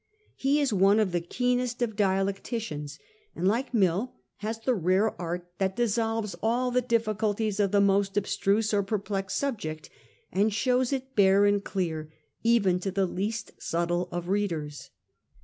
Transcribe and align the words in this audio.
He 0.35 0.59
is 0.59 0.73
one 0.73 0.99
of 0.99 1.11
the 1.11 1.21
keenest 1.21 1.83
of 1.83 1.95
dialecticians; 1.95 2.97
and 3.35 3.47
like 3.47 3.71
Mill 3.71 4.15
has 4.37 4.57
the 4.57 4.73
rare 4.73 5.11
art 5.21 5.51
that 5.59 5.75
dis 5.75 5.93
solves 5.93 6.35
all 6.41 6.71
the 6.71 6.81
difficulties 6.81 7.59
of 7.59 7.69
the 7.69 7.81
most 7.81 8.17
abstruse 8.17 8.73
or 8.73 8.81
per 8.81 8.97
plexed 8.97 9.29
subject, 9.33 9.91
and 10.31 10.51
shows 10.51 10.91
it 10.91 11.15
bare 11.15 11.45
and 11.45 11.63
clear 11.63 12.11
even 12.41 12.79
to 12.79 12.89
the 12.89 13.05
least 13.05 13.51
subtle 13.59 14.09
of 14.11 14.27
readers. 14.27 14.89